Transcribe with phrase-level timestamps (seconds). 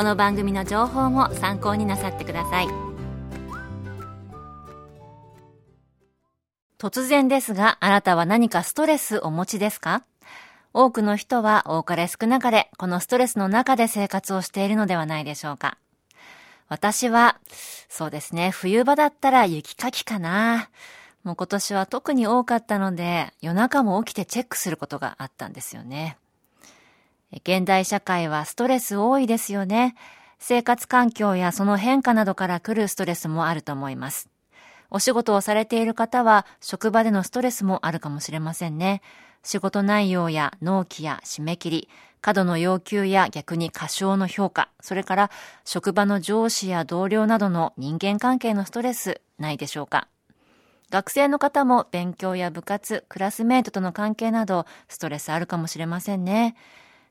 [0.00, 2.68] この番組の情報も参考になさってください
[6.78, 10.02] 突然ですがあなたは何かストレスお持ちですか？
[10.72, 15.76] 多くの人は多かれ少なかれこのストレスの中で生活をしているのではないでしょうか
[16.70, 17.36] 私は、
[17.90, 20.70] そうですね、冬場だったら雪かきかな。
[21.24, 26.16] もう今年は特に多かったので、夜中も起きてチェックすることがあったんですよね。
[27.32, 29.94] 現代社会はストレス多いですよね。
[30.38, 34.28] 生活環境やその変化などから来るストレスもあると思います。
[34.90, 39.02] お仕事をされている方は職場でのストレスもあるかもしれませんね。
[39.42, 41.88] 仕事内容や納期や締め切り、
[42.20, 45.30] 過度の要求や逆に過小の評価、それから
[45.64, 50.08] 職場の上司や同僚などの人間関係のストレスないでしょうか。
[50.90, 56.56] 学生の方も勉強や部活、クラスメートとの関係などストレスあるかもしれませんね。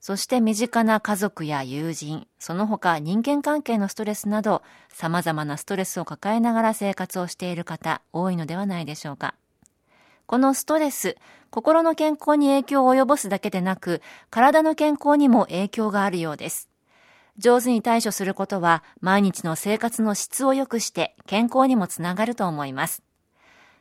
[0.00, 9.34] そして身近な家族や友人、その他人間関係のストレスなど、様々なストレスを抱えながら生活をしている方、多いのではないでしょうか。
[10.26, 11.16] このストレス、
[11.50, 16.68] 心の健康に影響を及ぼすだけでなく、体の健康にも影響があるようです。
[17.38, 23.02] 上手に対処することは、毎日の生活の質を良くして健康にもつながると思います。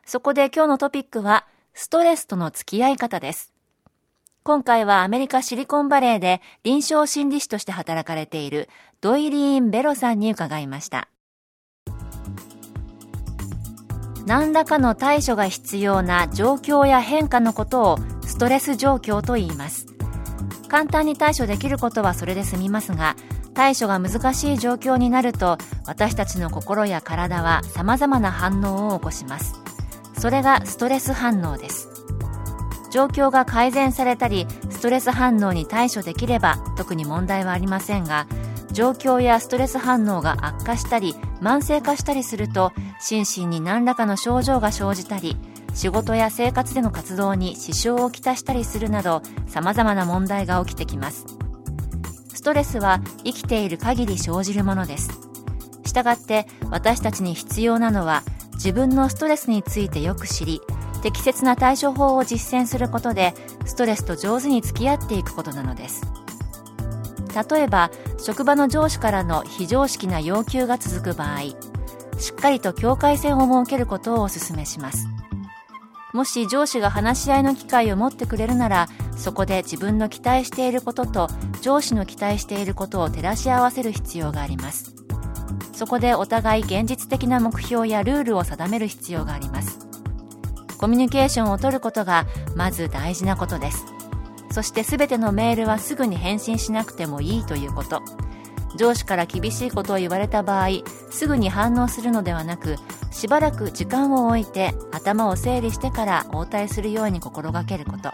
[0.06, 3.55] そこで今日のトピックは、ストレスとの付き合い方です。
[4.48, 8.70] 今回はアメリカシリコンバレーで臨床心理士として働かれている
[9.02, 11.10] ドイリーン・ベロさんに伺いました。
[14.28, 19.88] 何らかの対処が必要な状況や変化のことをストレス状況と言います。
[20.68, 23.16] 簡単に対処できることはそれで済みますが、
[23.56, 25.58] 対処が難しい状況になると
[25.88, 29.56] 私たちの心や体は様々な反応を起こします。
[30.20, 32.05] それがストレス反応です。
[32.96, 38.26] 状況が改善されたりストレス反応に対処できれば特に問題はありませんが
[38.72, 45.36] 状況やストレス反応が悪化したり慢性化したりすると心身に何らかの症状が生じたり
[45.74, 51.26] 仕事や生活での活動に支障をきたしたりするなど様々な問題が起きてきます。
[52.34, 55.10] ストレスは生きている限り生じるものです。
[55.86, 58.24] したがって私たちに必要なのは
[58.54, 60.62] 自分のストレスについてよく知り
[61.06, 66.02] 適切な対処法を実践することでストレスと上手に付き合っていくことなのです。
[67.52, 71.42] 例えば職場の上司からの非常識な要求が続く場合
[72.18, 75.08] しっかりと境界線を設けることをお勧めします。
[76.12, 81.28] もし上司が話し合いの機会を持ってくれるならそこで自分の期待していることと
[81.62, 84.96] 上司の期待していることを照らし合わせる必要があります。
[85.72, 89.75] そこでお互い現実的な目標やルールを定める必要があります。
[90.78, 92.26] コミュニケーションを取ることが
[92.56, 93.86] まず大事なことです。
[94.52, 98.02] そして全てのメールはすぐに返信しなくてもいいということ。
[98.78, 100.68] 上司から厳しいことを言われた場合
[101.10, 102.76] すぐに反応するのではなく
[103.10, 108.12] しばらく時間を置いて頭を整理してから応対するように心がけること。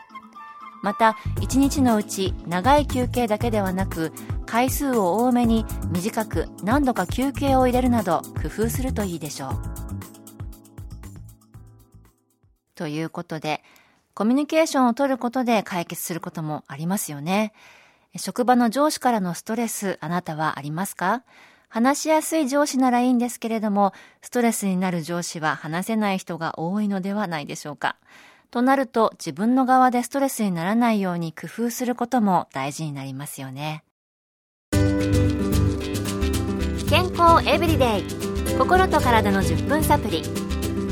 [0.83, 4.11] また一日のうち長い休憩だけではなく
[4.47, 9.70] 回数を多めに短く何度か休憩を入れるなど工夫するといいでしょう。
[12.75, 13.63] ということで、
[14.13, 17.53] コミュニケーションを取ることで解決することもありますよね。
[18.17, 21.23] 職場の上司からのストレス、あなたはありますか？
[21.69, 27.95] 話しやすい上司ならいいんですけれども、ストレスになる上司は話せない人が多いのではないでしょうか？
[28.49, 33.85] となると、自分の側でストレスにならないように工夫することも大事になりますよね。
[36.89, 40.23] 健康エブリデイ心と体の10分サプリ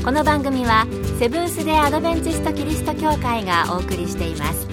[0.02, 0.86] この番組は
[1.18, 4.66] セブンス・デ・アドベンチスト・キリスト教会がお送りしています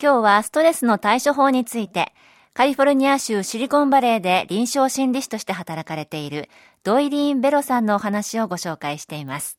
[0.00, 2.12] 今日はストレスの対処法について
[2.54, 6.50] カリフォルニア州シリコンバレーで臨床心理士として働かれている
[6.84, 9.58] ドイリーン・ベロさんのお話をご紹介しています。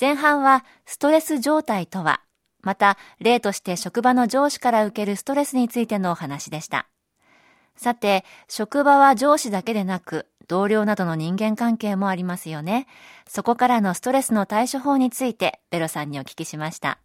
[0.00, 2.22] 前半はストレス状態とは、
[2.62, 6.88] また例として職場の上司から受けるストレスについてのお話でした。
[7.76, 12.86] さて、職場は上司だけでなく、同僚などの人間関係もありますよね。
[13.28, 16.98] そこからのストレスの対処法について、ベロさんにお聞きしました。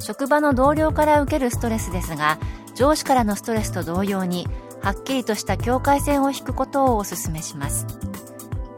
[0.00, 2.38] 職場の同僚から受けるストレスですが
[2.74, 4.48] 上司からのストレスと同様に
[4.82, 7.86] はっきりとした境界線を引くことをお勧めします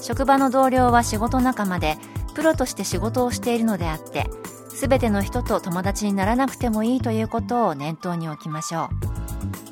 [0.01, 1.97] 職場の同僚は仕事仲間で
[2.35, 4.27] プロとして仕事をしているのであって
[4.82, 8.88] 全ての人と友達にならなくてもいいということを念頭に置きましょ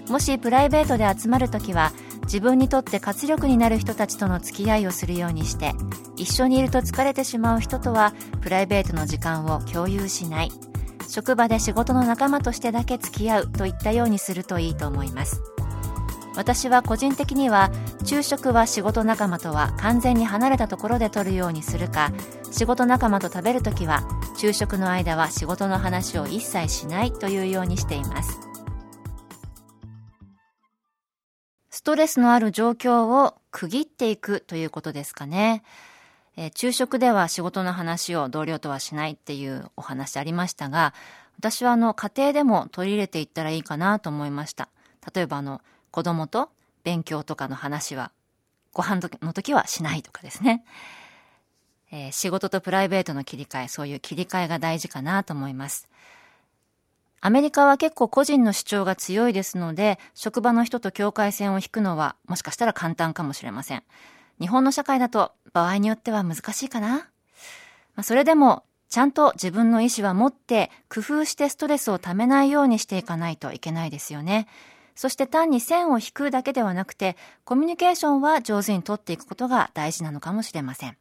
[0.09, 0.13] う。
[0.13, 1.91] もしプライベートで集まるときは
[2.27, 5.73] 自分にとって活力になる人たちとの付き合いをするようにして
[6.17, 10.53] 一緒にいると疲れてしまう人とはプライベートの時間を共有しない。
[11.09, 15.43] 職場で仕事の仲間としてだけ付き合うといったようにするといいと思います。
[16.37, 17.73] 私は個人的には
[18.05, 22.13] 昼食は仕事仲間とは完全に離れたところで取るようにするか
[22.53, 24.05] 仕事仲間と食べるときは
[24.41, 28.41] 昼食の間は仕事の話を一切しないというようにしています
[31.69, 35.63] ストレスのある状況を区切っていくということですかね。
[36.37, 40.95] えー、昼食では仕事の話を同僚とはしないっていうお話ありましたが、
[41.39, 44.69] 私はあの家庭でも取り入れていったらいいかなと思いました。
[45.15, 46.51] 例えばあの子供と
[46.85, 48.13] 勉強とかの話は
[48.73, 50.65] ご飯の時はしないとかですね。
[51.93, 55.89] えー、仕事とプライベートの切り替え、そういう切り替えが大事かなと思います。
[57.23, 63.83] アメリカは結構個人の主張が強いですので、職場の人と境界線を引くのはもしかしたら簡単かもしれません。
[64.41, 66.97] 日本の社会だと場合によっては難しいかな。
[66.97, 67.07] ま
[67.97, 74.49] あ、それでも、ちゃんと自分の意思は持って工夫してストレスをためないようにしていかないといけないですよね。
[74.97, 80.97] そして単に線を引くだけではなくて、コミュニケーションは上手にとっていくことが大事なのかもしれません。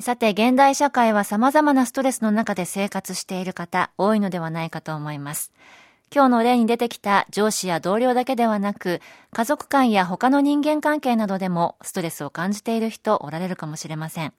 [0.00, 5.52] さて、現代社会は様々なストレスの中で生活している方、多いのではないかと思います。
[6.14, 9.00] 今日の例に出てきた上司や同僚だけではなく、
[9.32, 14.32] 家族間や他の人間関係などでもストレスを感じている人おられるかもしれません。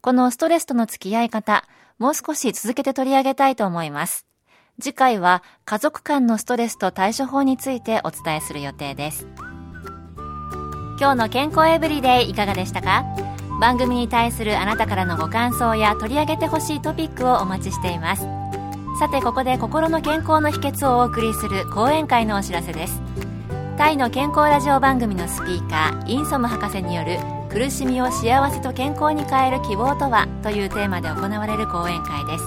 [0.00, 1.64] このストレスとの付き合い方、
[1.98, 4.24] もう少し続けて取り上げたいと思います。
[4.80, 9.26] 次回は家族間のストレスと対処法についてお伝えする予定です。
[10.98, 13.04] 今日の健康エブリデイいかがでしたか？
[13.60, 18.22] 番組に対するあなたからのご感想や取り上げてほしいトピックをお待ちしています。
[18.98, 23.02] さてここで心の健康の秘訣をお送りする講演会のお知らせです。
[23.76, 27.18] タイの健康ラジオ番組のスピーカーインソム博士による
[27.50, 32.44] 苦しみを幸せと健康に変える希望とはというテーマで行われる講演会です。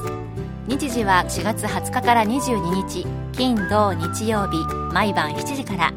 [0.68, 4.58] 日時は4月20日から22日金土日曜日
[4.92, 5.94] 毎晩7時から。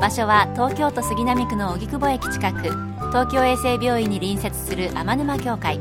[0.00, 2.95] 場所は東京都杉並区の荻窪駅近く。
[3.16, 5.78] 東京衛生病院に隣接する天沼協会。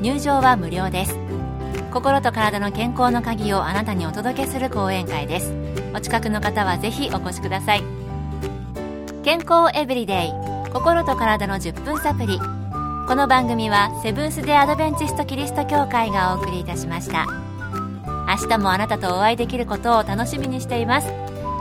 [0.00, 1.14] 入場は無料です。
[1.92, 5.52] 心と体の健康の鍵をあなたにお届けする講演会です。
[5.94, 7.82] お近くの方はぜひお越しください。
[9.22, 10.32] 健康エブリデイ。
[10.72, 17.26] 心と体の10分サプリこの番組はセブンス・デ・アドベンチスト・キリスト教会がお送りいたしました。
[18.26, 21.08] 明日もあなたとお会いできることを楽しみにしています。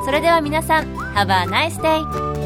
[0.05, 2.37] それでは皆さん Have a nice day!